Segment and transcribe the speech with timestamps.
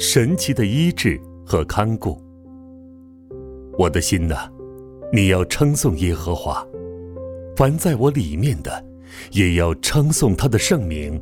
[0.00, 2.16] 神奇的医治和看顾。
[3.76, 4.48] 我的心呐，
[5.12, 6.64] 你要称颂耶和华；
[7.56, 8.84] 凡在我里面的，
[9.32, 11.20] 也要称颂他的圣名。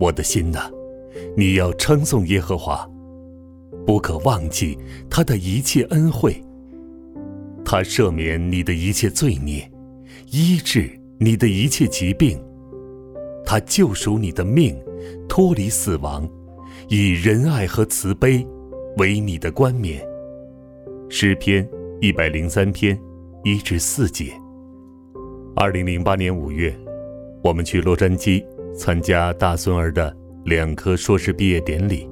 [0.00, 0.68] 我的心呐，
[1.36, 2.90] 你要称颂耶和华，
[3.86, 4.76] 不可忘记
[5.08, 6.42] 他的一切恩惠。
[7.64, 9.70] 他赦免你的一切罪孽，
[10.32, 10.90] 医治
[11.20, 12.36] 你的一切疾病。
[13.46, 14.76] 他救赎你的命。
[15.28, 16.26] 脱离死亡，
[16.88, 18.46] 以仁爱和慈悲
[18.98, 20.04] 为你的冠冕。
[21.08, 21.68] 诗篇
[22.00, 22.98] 一百零三篇
[23.42, 24.32] 一至四节。
[25.56, 26.76] 二零零八年五月，
[27.42, 32.08] 我们去洛杉矶参加大孙儿的两科硕士毕业典礼。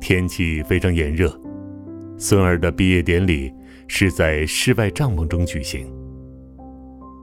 [0.00, 1.30] 天气非常炎热，
[2.16, 3.52] 孙儿的毕业典礼
[3.86, 5.86] 是在室外帐篷中举行。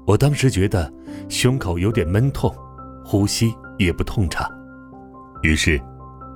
[0.05, 0.93] 我当时觉得
[1.27, 2.53] 胸口有点闷痛，
[3.03, 4.47] 呼吸也不通畅。
[5.41, 5.81] 于是，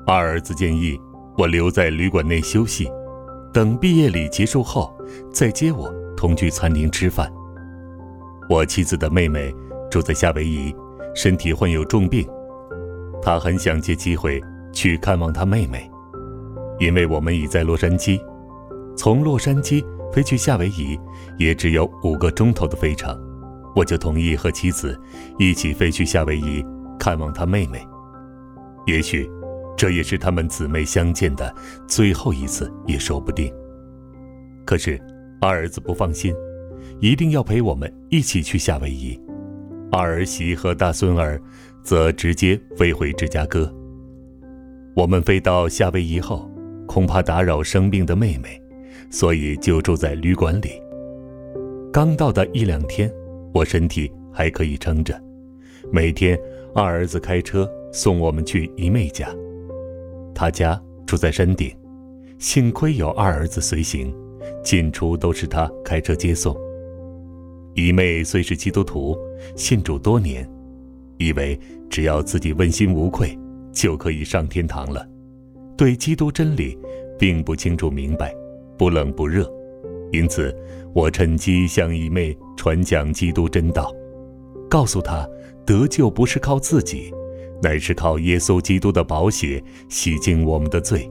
[0.05, 0.99] 二儿子建议
[1.37, 2.89] 我留在旅馆内休息，
[3.53, 4.95] 等毕业礼结束后
[5.31, 7.31] 再接我同去餐厅吃饭。
[8.49, 9.53] 我妻子的妹妹
[9.89, 10.75] 住在夏威夷，
[11.15, 12.27] 身体患有重病，
[13.21, 14.41] 她很想借机会
[14.73, 15.89] 去看望她妹妹。
[16.79, 18.19] 因为我们已在洛杉矶，
[18.97, 20.99] 从洛杉矶飞去夏威夷
[21.37, 23.15] 也只有五个钟头的飞程，
[23.75, 24.99] 我就同意和妻子
[25.37, 26.65] 一起飞去夏威夷
[26.99, 27.85] 看望她妹妹。
[28.87, 29.29] 也许，
[29.77, 31.53] 这也是他们姊妹相见的
[31.87, 33.51] 最后一次，也说不定。
[34.65, 34.99] 可是，
[35.39, 36.33] 二儿子不放心，
[36.99, 39.19] 一定要陪我们一起去夏威夷。
[39.91, 41.41] 二儿媳和大孙儿
[41.83, 43.73] 则直接飞回芝加哥。
[44.95, 46.49] 我们飞到夏威夷后，
[46.87, 48.61] 恐怕打扰生病的妹妹，
[49.09, 50.81] 所以就住在旅馆里。
[51.91, 53.11] 刚到的一两天，
[53.53, 55.19] 我身体还可以撑着，
[55.91, 56.39] 每天
[56.75, 57.69] 二儿子开车。
[57.93, 59.27] 送我们去姨妹家，
[60.33, 61.75] 他家住在山顶，
[62.39, 64.13] 幸亏有二儿子随行，
[64.63, 66.55] 进出都是他开车接送。
[67.73, 69.17] 姨妹虽是基督徒，
[69.55, 70.49] 信主多年，
[71.17, 71.57] 以为
[71.89, 73.37] 只要自己问心无愧，
[73.71, 75.07] 就可以上天堂了，
[75.77, 76.77] 对基督真理
[77.17, 78.33] 并不清楚明白，
[78.77, 79.49] 不冷不热，
[80.11, 80.53] 因此
[80.93, 83.93] 我趁机向姨妹传讲基督真道，
[84.69, 85.25] 告诉她
[85.65, 87.13] 得救不是靠自己。
[87.61, 91.09] 乃是靠耶稣基督的宝血洗净我们的罪，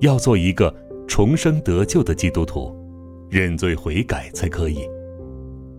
[0.00, 0.74] 要做一个
[1.08, 2.74] 重生得救的基督徒，
[3.28, 4.88] 认罪悔改才可以。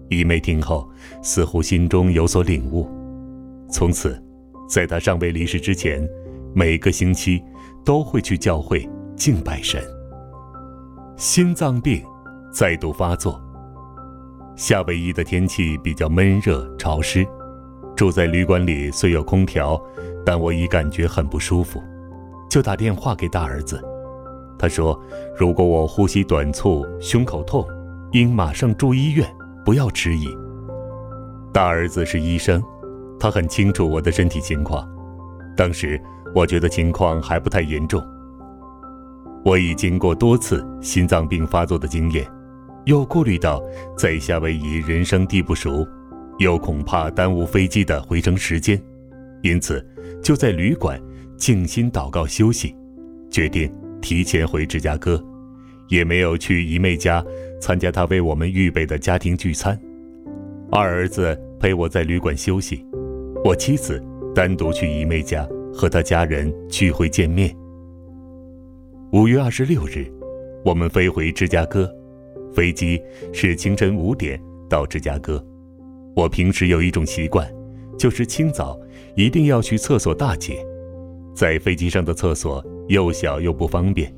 [0.09, 0.87] 姨妹听后，
[1.21, 2.87] 似乎心中有所领悟，
[3.71, 4.21] 从此，
[4.69, 6.07] 在她尚未离世之前，
[6.53, 7.41] 每个星期
[7.85, 9.81] 都会去教会敬拜神。
[11.15, 12.03] 心脏病
[12.51, 13.41] 再度发作，
[14.55, 17.25] 夏威夷的天气比较闷热潮湿。
[17.95, 19.79] 住在旅馆里虽有空调，
[20.25, 21.81] 但我已感觉很不舒服，
[22.49, 23.81] 就打电话给大儿子。
[24.57, 24.99] 他说
[25.37, 27.65] ：“如果我呼吸短促、胸口痛，
[28.11, 29.27] 应马上住医院，
[29.63, 30.27] 不要迟疑。”
[31.53, 32.63] 大儿子是医生，
[33.19, 34.87] 他很清楚我的身体情况。
[35.55, 36.01] 当时
[36.33, 38.03] 我觉得情况还不太严重。
[39.45, 42.25] 我已经过多次心脏病发作的经验，
[42.85, 43.61] 又顾虑到
[43.97, 45.85] 在夏威夷人生地不熟。
[46.43, 48.79] 又恐怕耽误飞机的回程时间，
[49.43, 49.83] 因此
[50.21, 51.01] 就在旅馆
[51.37, 52.75] 静心祷告休息，
[53.31, 55.23] 决定提前回芝加哥，
[55.87, 57.23] 也没有去姨妹家
[57.61, 59.79] 参加她为我们预备的家庭聚餐。
[60.69, 62.85] 二儿子陪我在旅馆休息，
[63.45, 64.03] 我妻子
[64.35, 67.55] 单独去姨妹家和她家人聚会见面。
[69.13, 70.11] 五月二十六日，
[70.65, 71.89] 我们飞回芝加哥，
[72.53, 73.01] 飞机
[73.31, 74.37] 是清晨五点
[74.69, 75.41] 到芝加哥。
[76.15, 77.51] 我平时有一种习惯，
[77.97, 78.79] 就是清早
[79.15, 80.65] 一定要去厕所大解。
[81.33, 84.13] 在飞机上的厕所又小又不方便，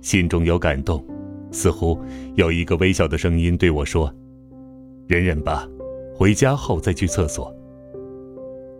[0.00, 1.04] 心中有感动，
[1.52, 1.96] 似乎
[2.34, 4.12] 有一个微小的声音对我说
[5.06, 5.68] ：“忍忍吧，
[6.16, 7.54] 回家后再去厕所。”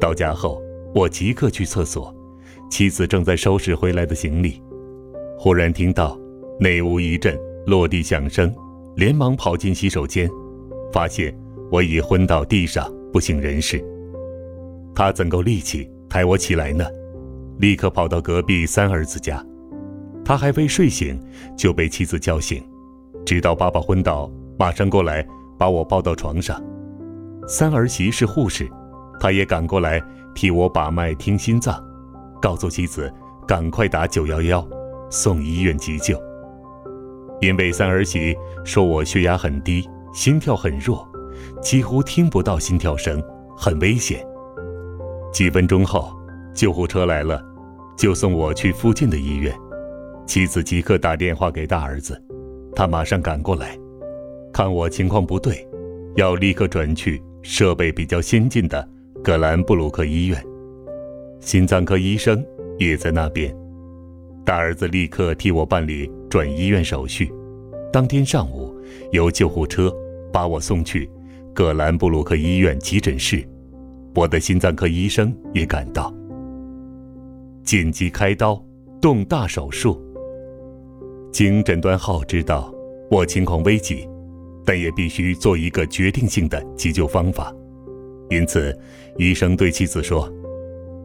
[0.01, 0.61] 到家后，
[0.93, 2.13] 我即刻去厕所，
[2.69, 4.61] 妻子正在收拾回来的行李，
[5.39, 6.19] 忽然听到
[6.59, 8.53] 内屋一阵落地响声，
[8.97, 10.29] 连忙跑进洗手间，
[10.93, 11.33] 发现。
[11.75, 13.85] 我已昏倒地上，不省人事。
[14.95, 16.87] 他怎够力气抬我起来呢？
[17.59, 19.45] 立刻跑到隔壁三儿子家，
[20.25, 21.21] 他还未睡醒，
[21.59, 22.63] 就被妻子叫醒，
[23.27, 25.27] 直到爸爸昏倒，马上过来
[25.59, 26.63] 把我抱到床上。
[27.49, 28.71] 三儿媳是护士，
[29.19, 30.01] 她也赶过来
[30.33, 31.85] 替我把脉、听心脏，
[32.41, 33.13] 告诉妻子
[33.49, 34.65] 赶快打九幺幺，
[35.11, 36.17] 送医院急救。
[37.41, 38.33] 因为三儿媳
[38.65, 41.05] 说我血压很低，心跳很弱，
[41.61, 43.23] 几乎听不到心跳声，
[43.57, 44.25] 很危险。
[45.33, 46.13] 几分钟后，
[46.55, 47.43] 救护车来了，
[47.97, 49.55] 就送我去附近的医院。
[50.27, 52.21] 妻子即刻打电话给大儿子，
[52.75, 53.79] 他马上赶过来，
[54.53, 55.67] 看我情况不对，
[56.17, 58.89] 要立刻转去设备比较先进的
[59.23, 60.43] 葛兰布鲁克医院。
[61.41, 62.45] 心脏科医生
[62.79, 63.55] 也在那边。
[64.47, 67.33] 大儿子立刻替我办理转医院手续。
[67.93, 68.75] 当天上午，
[69.13, 69.93] 由救护车
[70.33, 71.11] 把我送去
[71.55, 73.47] 葛兰布鲁克医院急诊室。
[74.13, 76.13] 我的心脏科医生也赶到，
[77.63, 78.61] 紧急开刀，
[79.01, 80.03] 动大手术。
[81.31, 82.75] 经诊断后知道
[83.09, 84.09] 我情况危急，
[84.65, 87.55] 但也必须做一个决定性的急救方法，
[88.31, 88.77] 因此
[89.17, 90.29] 医生对妻子说：“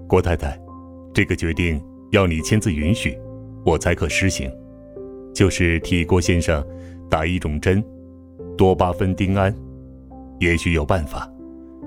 [0.10, 0.60] 郭太太，
[1.14, 1.80] 这个决定
[2.10, 3.16] 要你签字允许，
[3.64, 4.52] 我才可施行。
[5.32, 6.66] 就是替郭先生
[7.08, 7.84] 打一种针，
[8.58, 9.56] 多巴酚丁胺，
[10.40, 11.30] 也许有办法，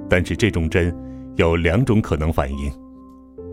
[0.08, 0.94] 但是这种针
[1.36, 2.72] 有两种可能反应：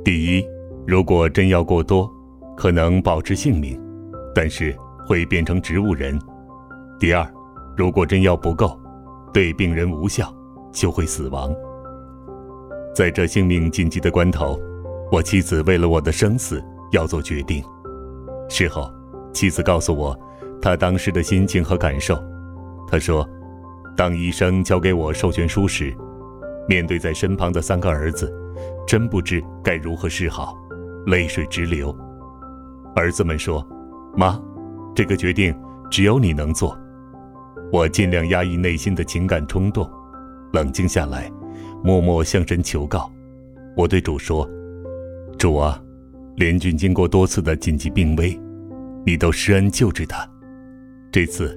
[0.04, 0.46] 第一，
[0.86, 2.10] 如果针药过多，
[2.56, 3.80] 可能保持性命。”
[4.36, 4.74] 但是
[5.08, 6.18] 会变成植物人。
[7.00, 7.28] 第二，
[7.76, 8.80] 如果针药不够，
[9.34, 10.34] 对病人无效，
[10.72, 11.54] 就会死亡。
[12.96, 14.58] 在这性命紧急的关头，
[15.12, 17.62] 我妻子为了我的生死要做决定。
[18.48, 18.90] 事后，
[19.34, 20.18] 妻子告诉我
[20.62, 22.18] 她当时的心情和感受。
[22.88, 23.28] 她说，
[24.00, 25.94] 当医生交给我授权书时，
[26.70, 28.34] 面对在身旁的三个儿子，
[28.88, 30.56] 真不知该如何是好，
[31.08, 31.94] 泪水直流。
[32.96, 33.62] 儿子们说。
[34.16, 34.42] 妈，
[34.96, 35.54] 这个决定
[35.92, 36.80] 只有你能做。
[37.74, 39.86] 我尽量压抑内心的情感冲动，
[40.54, 41.30] 冷静下来，
[41.84, 43.12] 默默向神求告。
[43.76, 44.50] 我对主说
[45.38, 45.78] ：“主啊，
[46.38, 48.40] 连军经过多次的紧急病危，
[49.06, 50.26] 你都施恩救治他。
[51.12, 51.54] 这次，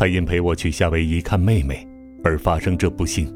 [0.00, 1.86] 他因陪我去夏威夷看妹妹
[2.24, 3.30] 而发生这不幸，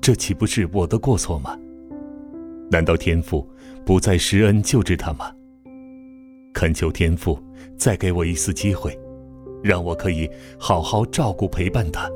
[0.00, 1.56] 这岂不是我的过错吗？
[2.68, 3.48] 难道天父
[3.84, 5.30] 不再施恩救治他吗？
[6.52, 7.40] 恳求天父。”
[7.78, 8.98] 再给我一次机会，
[9.62, 10.28] 让我可以
[10.58, 12.10] 好好照顾陪伴他。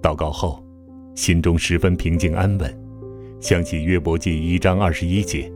[0.00, 0.64] 祷告后，
[1.14, 2.74] 心中十分平静安稳，
[3.38, 5.52] 想起约伯记一章二十一节：“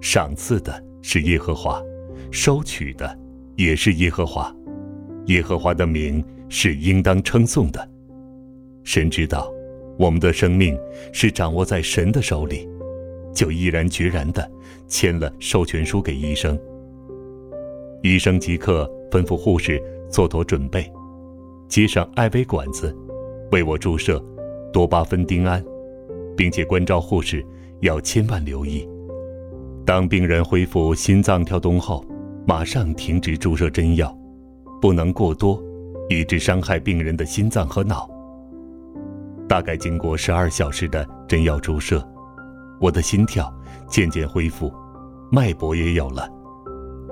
[0.00, 1.82] 赏赐的是耶和华，
[2.30, 3.18] 收取的
[3.56, 4.54] 也是耶和华，
[5.26, 7.88] 耶和华的名是应当称颂的。”
[8.84, 9.52] 神知道，
[9.98, 10.78] 我们的生命
[11.12, 12.68] 是掌握在神的手里，
[13.34, 14.48] 就毅然决然地
[14.86, 16.58] 签了授权书给医生。
[18.02, 20.88] 医生即刻吩咐护士做妥准备，
[21.68, 22.96] 接上艾薇管子，
[23.50, 24.22] 为我注射
[24.72, 25.64] 多巴酚丁胺，
[26.36, 27.44] 并且关照护士
[27.80, 28.88] 要千万留意，
[29.84, 32.04] 当病人恢复心脏跳动后，
[32.46, 34.16] 马上停止注射针药，
[34.86, 35.60] 不能过多，
[36.08, 38.08] 以致伤害病人的心脏和脑。
[39.48, 42.08] 大概经过十二小时的针药注射，
[42.80, 43.52] 我的心跳
[43.88, 44.72] 渐渐恢复，
[45.28, 46.30] 脉搏也有了。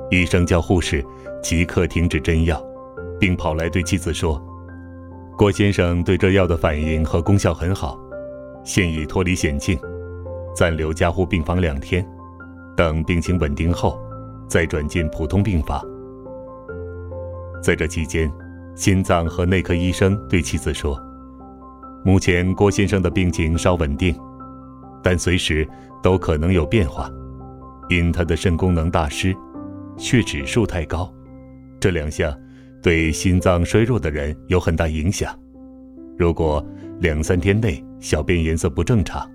[0.08, 1.04] 医生叫护士
[1.42, 2.64] 即刻停止针药，
[3.18, 4.40] 并跑来对妻子说
[5.36, 7.98] ：“郭先生对这药的反应和功效很好，
[8.62, 9.76] 现已脱离险境，
[10.54, 12.08] 暂留加护病房两天，
[12.76, 13.98] 等病情稳定后，
[14.46, 15.84] 再转进普通病房。”
[17.64, 18.30] 在这期间，
[18.74, 21.02] 心脏和内科医生对妻子说
[22.04, 24.14] ：“目前郭先生的病情稍稳定，
[25.02, 25.66] 但随时
[26.02, 27.10] 都可能有变化，
[27.88, 29.34] 因他的肾功能大失。”
[29.96, 31.10] 血指数太高，
[31.80, 32.38] 这两项
[32.82, 35.34] 对心脏衰弱的人有很大影响。
[36.18, 36.62] 如果
[37.00, 39.26] 两三天内小便颜色不正常，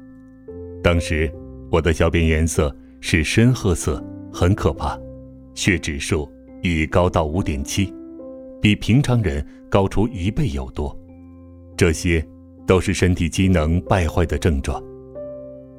[0.84, 1.32] 当时
[1.72, 2.72] 我的小便颜色
[3.02, 4.96] 是深褐色，很可怕，
[5.56, 6.32] 血指数
[6.62, 7.92] 已高到五点七，
[8.62, 10.98] 比平常人高出一倍有多。
[11.78, 12.26] 这些
[12.68, 14.84] 都是身体机能败坏的症状。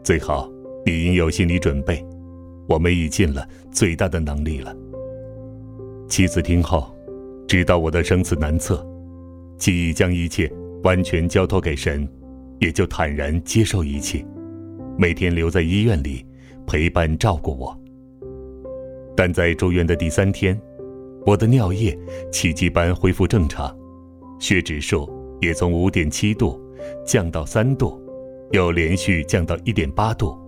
[0.02, 0.50] 最好
[0.86, 2.04] 你应有心理准备。
[2.68, 4.72] 我们已尽了最大的能力了。
[6.08, 6.94] 妻子听后，
[7.48, 8.86] 知道我的生死难测，
[9.58, 10.48] 既已将一切
[10.84, 12.08] 完全交托给神，
[12.60, 14.24] 也就坦然接受一切，
[14.96, 16.24] 每天留在医院里
[16.64, 17.76] 陪伴照顾我。
[19.16, 20.56] 但在住院的第三天，
[21.26, 21.98] 我的尿液
[22.32, 23.74] 奇迹般恢复正常，
[24.38, 25.08] 血指数
[25.40, 26.60] 也从五点七度
[27.06, 28.00] 降到三度，
[28.52, 30.38] 又连续降到一点八度，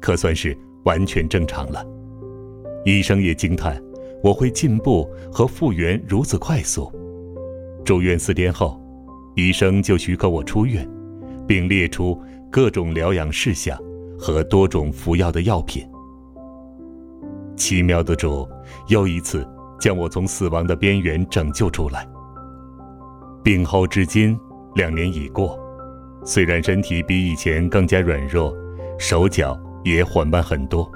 [0.00, 0.56] 可算是。
[0.84, 1.86] 完全正常了，
[2.86, 3.78] 医生也惊叹，
[4.22, 6.90] 我会进步和复原如此快速。
[7.84, 8.80] 住院四天后，
[9.36, 10.88] 医生就许可我出院，
[11.46, 12.18] 并列出
[12.50, 13.78] 各种疗养事项
[14.18, 15.86] 和多种服药的药品。
[17.56, 18.48] 奇妙的主
[18.88, 19.46] 又一次
[19.80, 22.06] 将我从死亡的边缘拯救出来。
[23.42, 24.38] 病后至今
[24.74, 25.58] 两年已过，
[26.24, 28.54] 虽然身体比以前更加软弱，
[28.98, 30.88] 手脚也缓慢很多，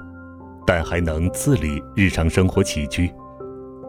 [0.67, 3.11] 但还能自理日常生活起居。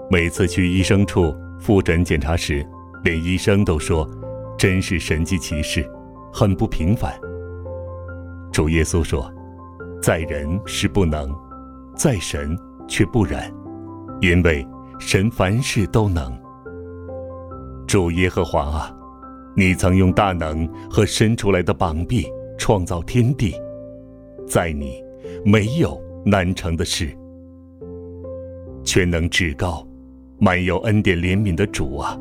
[0.09, 2.65] 每次去医生处复诊检查时，
[3.03, 4.09] 连医生都说
[4.57, 5.85] ：“真是神迹奇事，
[6.31, 7.13] 很不平凡。”
[8.53, 9.29] 主耶稣说
[10.01, 11.29] ：“在人是不能，
[11.95, 13.51] 在神却不然，
[14.21, 14.65] 因为
[14.99, 16.35] 神凡事都能。”
[17.87, 18.97] 主耶和华啊，
[19.55, 23.53] 你曾用大能和伸出来的膀臂创造天地，
[24.47, 25.01] 在你
[25.45, 27.15] 没有难成的事。
[28.83, 29.85] 全能至高、
[30.39, 32.19] 满有恩典怜悯的主啊，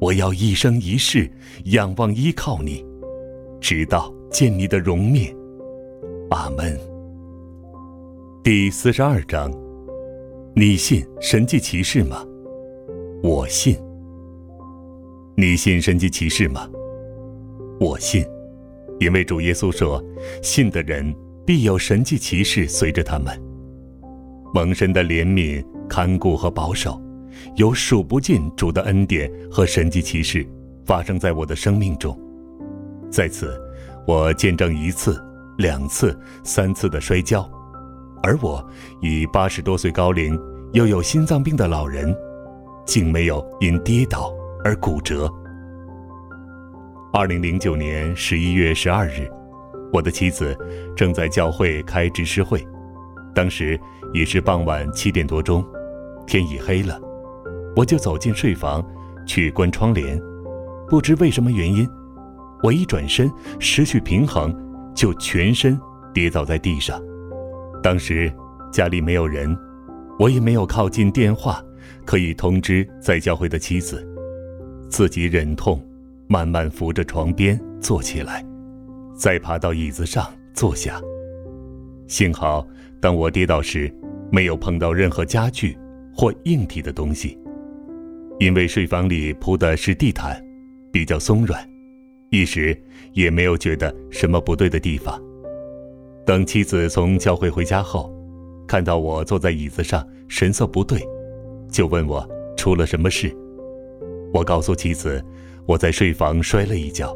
[0.00, 1.30] 我要一生一世
[1.64, 2.84] 仰望依靠你，
[3.60, 5.34] 直到见你的容面。
[6.30, 6.78] 阿门。
[8.42, 9.52] 第四十二章，
[10.54, 12.22] 你信神迹奇事吗？
[13.22, 13.74] 我信。
[15.34, 16.68] 你信神迹奇事吗？
[17.80, 18.22] 我信，
[19.00, 20.04] 因为主耶稣说
[20.44, 21.14] ：“信的人
[21.46, 23.34] 必有神迹奇事随着他们。”
[24.52, 27.00] 蒙神的怜悯、看顾和保守，
[27.56, 30.46] 有数不尽主的恩典和神迹奇事
[30.84, 32.14] 发生在我的生命中。
[33.10, 33.58] 在此，
[34.06, 35.18] 我见证一次、
[35.56, 37.50] 两次、三次的摔跤，
[38.22, 38.64] 而我
[39.00, 40.38] 以八十多岁高龄
[40.72, 42.14] 又有心脏病的老人，
[42.86, 44.32] 竟没有因跌倒。
[44.64, 45.28] 而骨折。
[47.12, 49.28] 二零零九年十一月十二日，
[49.92, 50.56] 我的妻子
[50.94, 52.64] 正在教会开执事会，
[53.34, 53.76] 当时
[54.14, 55.66] 已是傍晚七点多钟，
[56.28, 56.96] 天已黑了，
[57.74, 58.80] 我就走进睡房
[59.26, 60.16] 去关窗帘。
[60.88, 61.84] 不知为什么原因，
[62.62, 64.56] 我一转身失去平衡，
[64.94, 65.76] 就全身
[66.14, 67.02] 跌倒在地上。
[67.82, 68.32] 当时
[68.72, 69.54] 家里没有人，
[70.18, 71.60] 我也没有靠近电话
[72.04, 74.06] 可以通知在教会的妻子。
[74.88, 75.82] 自己忍痛，
[76.28, 78.44] 慢慢扶着床边坐起来，
[79.16, 81.00] 再爬到椅子上坐下。
[82.06, 82.66] 幸好，
[83.00, 83.92] 当我跌倒时，
[84.30, 85.76] 没有碰到任何家具
[86.14, 87.36] 或硬体的东西，
[88.38, 90.40] 因为睡房里铺的是地毯，
[90.92, 91.66] 比较松软，
[92.30, 92.80] 一时
[93.12, 95.20] 也没有觉得什么不对的地方。
[96.24, 98.12] 等妻子从教会回家后，
[98.66, 101.00] 看到我坐在椅子上，神色不对，
[101.68, 102.26] 就问我
[102.56, 103.34] 出了什么事。
[104.32, 105.22] 我告诉妻子，
[105.66, 107.14] 我在睡房摔了一跤，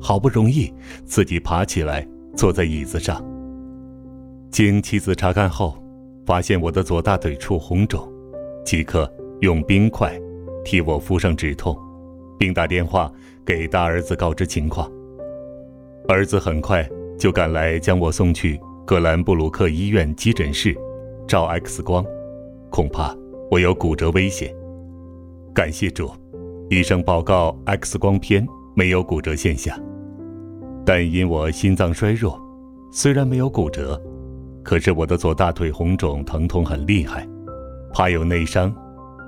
[0.00, 0.72] 好不容易
[1.04, 2.06] 自己爬起来
[2.36, 3.22] 坐在椅子上。
[4.50, 5.76] 经妻子查看后，
[6.24, 8.08] 发现我的左大腿处红肿，
[8.64, 10.16] 即刻用冰块
[10.64, 11.76] 替我敷上止痛，
[12.38, 13.12] 并打电话
[13.44, 14.88] 给大儿子告知情况。
[16.06, 20.76] 儿子很快就赶来将我送去格兰布鲁克医院急诊室
[21.26, 22.04] 照 X 光，
[22.70, 23.14] 恐怕
[23.50, 24.54] 我有骨折危险。
[25.54, 26.10] 感谢主。
[26.70, 28.44] 医生报告，X 光片
[28.74, 29.78] 没有骨折现象，
[30.84, 32.40] 但因我心脏衰弱，
[32.90, 34.00] 虽然没有骨折，
[34.62, 37.28] 可是我的左大腿红肿疼痛很厉害，
[37.92, 38.74] 怕有内伤，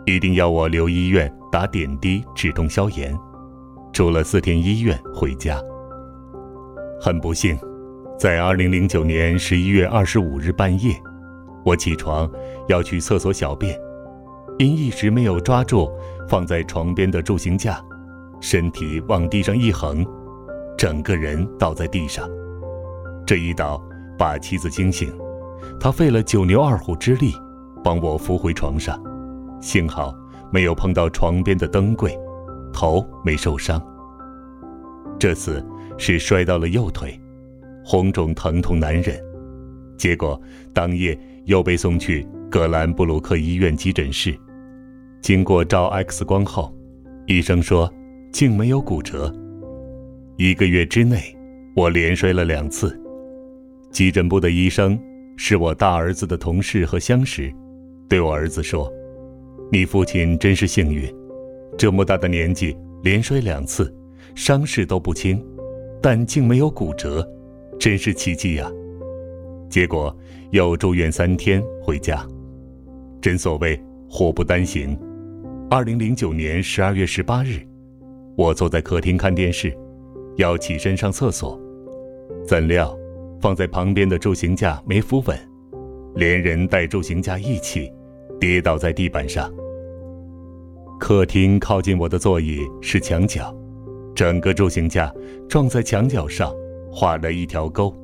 [0.06, 3.16] 一定要我留医院打点滴止痛消炎，
[3.92, 5.60] 住了四天医院回家。
[6.98, 7.56] 很不幸，
[8.18, 10.94] 在2009年11月25日半夜，
[11.62, 12.30] 我起床
[12.66, 13.78] 要去厕所小便。
[14.58, 15.90] 因一时没有抓住
[16.26, 17.78] 放在床边的助行架，
[18.40, 20.02] 身体往地上一横，
[20.78, 22.26] 整个人倒在地上。
[23.26, 23.82] 这一倒
[24.16, 25.12] 把妻子惊醒，
[25.78, 27.35] 她费了九牛二虎之力
[27.85, 28.99] 帮我扶回床上，
[29.61, 30.14] 幸好
[30.50, 32.18] 没有碰到床边的灯柜，
[32.73, 33.78] 头没受伤。
[35.18, 35.62] 这次
[35.99, 37.20] 是摔到了右腿，
[37.88, 39.16] 红肿疼痛难忍，
[39.96, 40.40] 结果
[40.72, 44.36] 当夜又被送去格兰布鲁克医院急诊室。
[45.22, 46.76] 经过照 X 光后，
[47.26, 47.88] 医生说，
[48.32, 49.32] 竟没有骨折。
[50.36, 51.20] 一个月之内，
[51.76, 53.00] 我连摔了两次。
[53.92, 54.98] 急诊部的医生
[55.36, 57.54] 是我大儿子的同事和相识，
[58.08, 58.92] 对我儿子说
[59.70, 61.08] ：“你父亲真是幸运，
[61.78, 63.94] 这么大的年纪连摔两次，
[64.34, 65.40] 伤势都不轻，
[66.02, 67.24] 但竟没有骨折，
[67.78, 68.71] 真是奇迹呀！”
[69.68, 70.16] 结果
[70.50, 72.26] 又住院三天回家。
[73.21, 74.97] 真所谓祸不单行。
[75.68, 77.61] 二零零九年十二月十八日，
[78.37, 79.76] 我坐在客厅看电视，
[80.37, 81.61] 要起身上厕所，
[82.47, 82.97] 怎料
[83.40, 85.37] 放在旁边的助行架没扶稳，
[86.14, 87.92] 连人带助行架一起
[88.38, 89.52] 跌倒在地板上。
[91.00, 93.52] 客厅靠近我的座椅是墙角，
[94.14, 95.12] 整个柱形架
[95.49, 96.54] 撞在墙角上，
[96.98, 97.94] 画了一条沟，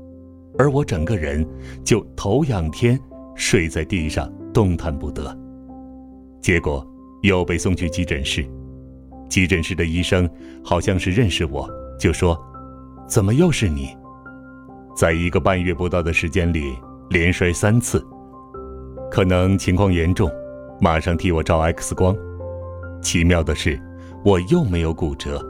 [0.59, 1.43] 而我整个人
[1.83, 3.01] 就头仰天
[3.35, 5.35] 睡在地上，动弹不得。
[6.43, 6.87] 结果
[7.23, 8.47] 又被送去急诊室，
[9.31, 10.29] 急诊室的医生
[10.63, 11.67] 好像是认识我，
[11.99, 12.39] 就说
[13.09, 13.97] ：“怎么又是你？
[14.95, 16.77] 在一个半月不到的时间里
[17.09, 18.07] 连摔三次，
[19.11, 20.31] 可能情况严重，
[20.79, 22.15] 马上替我照 X 光。”
[23.01, 23.81] 奇妙的是，
[24.23, 25.43] 我又没有骨折，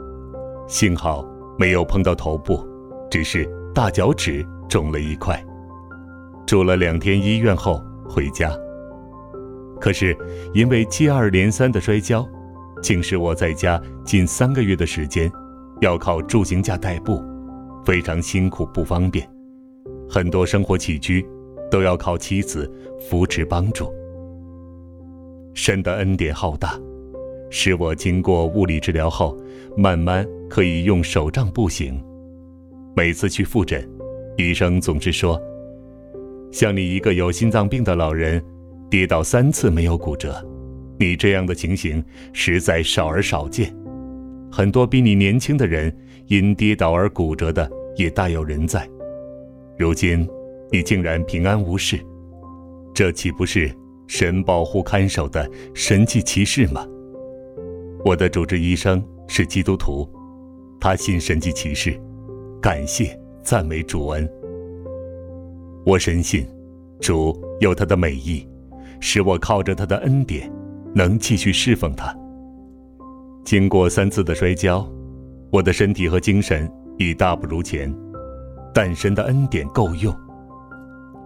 [0.65, 1.27] 幸好
[1.59, 2.65] 没有碰到头部，
[3.13, 5.39] 只是大脚趾肿了一块。
[6.47, 7.79] 住了两天医院后
[8.09, 8.51] 回家。
[9.79, 10.17] 可是
[10.51, 12.27] 因为接二连三的摔跤，
[12.81, 15.31] 竟使我在家近三个月的时间，
[15.79, 17.23] 要靠助行架代步，
[17.85, 19.29] 非常辛苦不方便，
[20.09, 21.23] 很多生活起居
[21.69, 22.67] 都要靠妻子
[23.07, 23.93] 扶持帮助。
[25.53, 26.79] 神的恩典浩大。
[27.51, 29.37] 使我经过物理治疗后，
[29.77, 32.03] 慢慢可以用手杖步行。
[32.95, 33.89] 每次去复诊，
[34.37, 35.41] 医生总是说
[36.51, 38.43] ：“像你一个有心脏病的老人，
[38.87, 40.35] 跌倒三次没有骨折，
[40.99, 43.75] 你这样的情形实在少而少见。
[44.51, 45.91] 很多比你年轻的人
[46.27, 48.87] 因跌倒而骨折的也大有人在。
[49.75, 50.27] 如今
[50.71, 51.99] 你竟然平安无事，
[52.93, 56.85] 这岂不是神保护看守的神迹奇事吗？”
[58.05, 60.07] 我的主治医生是基督徒，
[60.79, 61.99] 他信神迹奇事，
[62.63, 64.25] 感谢赞美主恩。
[65.85, 66.47] 我深信，
[67.01, 68.47] 主有他的美意，
[69.01, 70.49] 使我靠着他的恩典，
[70.95, 72.17] 能继续侍奉他。
[73.43, 74.89] 经过三次的摔跤，
[75.51, 77.93] 我的身体和精神已大不如前，
[78.73, 80.15] 但神的恩典够用。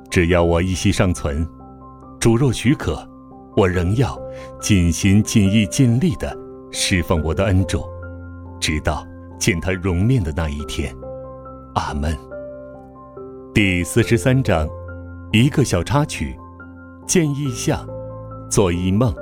[0.09, 1.47] 只要我一息尚存，
[2.19, 3.07] 主若许可，
[3.55, 4.19] 我仍要
[4.59, 6.35] 尽心尽意尽力的。
[6.71, 7.83] 侍奉我的恩主，
[8.59, 9.05] 直到
[9.37, 10.91] 见他容面的那一天。
[11.77, 12.17] 阿门。
[13.53, 14.67] 第四十三章，
[15.31, 16.35] 一个小插曲：
[17.05, 17.87] 见异象，
[18.49, 19.13] 做异梦。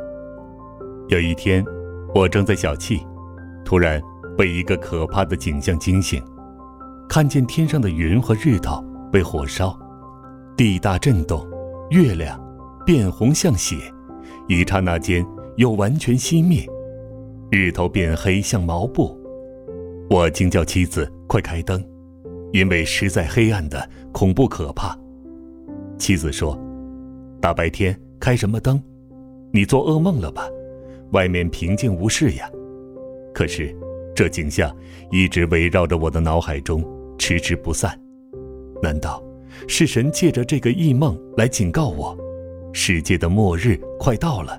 [1.10, 1.62] 有一天，
[2.13, 3.06] 我正在小憩，
[3.65, 4.02] 突然
[4.38, 6.24] 被一个可怕的景象惊醒，
[7.10, 9.78] 看见天上的云和日头被火烧，
[10.56, 11.46] 地大震动，
[11.89, 12.41] 月亮
[12.86, 13.76] 变红像血，
[14.48, 16.65] 一刹那间又完全熄灭。
[17.52, 19.20] 日头变黑像毛布，
[20.10, 21.84] 我惊叫妻子快开灯，
[22.56, 24.98] 因为实在黑暗的恐怖可怕。
[25.98, 26.58] 妻子说
[27.41, 28.82] ：“大白天开什么灯？
[29.52, 30.48] 你做噩梦了吧？
[31.12, 32.50] 外面平静无事呀。”
[33.36, 33.76] 可是
[34.15, 34.74] 这景象
[35.12, 36.82] 一直围绕着我的脑海中，
[37.18, 38.00] 迟迟不散。
[38.82, 39.22] 难道
[39.68, 42.18] 是神借着这个异梦来警告我，
[42.72, 44.58] 世界的末日快到了？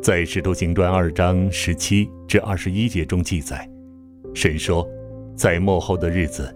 [0.00, 3.68] 在《使徒行传》二章十七至二十一节中记载，
[4.34, 4.88] 神说
[5.36, 6.54] ：“在末后的日子，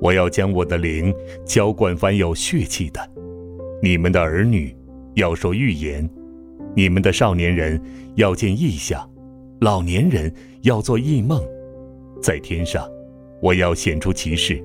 [0.00, 3.00] 我要将我的灵浇灌凡有血气的。
[3.82, 4.76] 你们的儿女
[5.14, 6.08] 要说预言，
[6.74, 7.80] 你们的少年人
[8.14, 9.08] 要见异象，
[9.60, 11.42] 老年人要做异梦。
[12.20, 12.88] 在天上，
[13.40, 14.56] 我要显出奇事；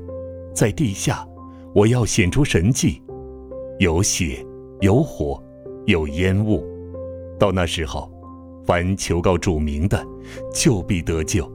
[0.53, 1.27] 在地下，
[1.73, 3.01] 我要显出神迹。
[3.79, 4.45] 有血，
[4.79, 5.43] 有火，
[5.85, 6.65] 有烟雾。
[7.39, 8.09] 到那时候。”
[8.63, 10.05] 凡求告主名的，
[10.53, 11.51] 就必得救。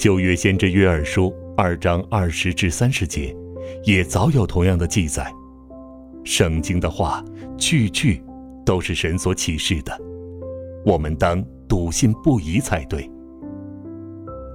[0.00, 3.36] 旧约先知约珥书二章二十至三十节，
[3.84, 5.30] 也早有同样的记载。
[6.24, 7.22] 圣经的话，
[7.58, 8.24] 句句
[8.64, 9.92] 都是神所启示的，
[10.86, 13.10] 我们当笃信不疑才对。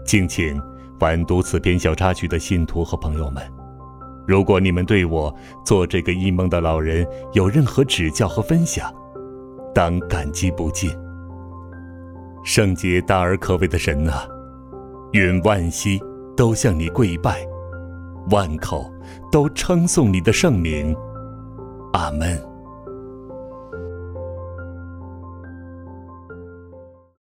[0.03, 0.60] 敬请
[0.99, 3.43] 凡读此篇小插曲的信徒和朋友们，
[4.27, 5.31] 如果你们对我
[5.63, 8.91] 做这个异梦的老人有任何指教和分享，
[9.75, 10.89] 当感激不尽。
[12.43, 14.27] 圣洁大而可畏的神啊，
[15.13, 15.99] 愿万溪
[16.35, 17.45] 都向你跪拜，
[18.31, 18.91] 万口
[19.31, 20.95] 都称颂你的圣名。
[21.93, 22.54] 阿门。